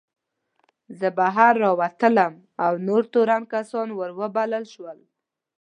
زه 0.99 1.07
بهر 1.17 1.53
راووتلم 1.63 2.33
او 2.65 2.73
نور 2.87 3.03
تورن 3.13 3.43
کسان 3.53 3.89
ور 3.93 4.11
وبلل 4.19 4.65
شول. 4.73 4.99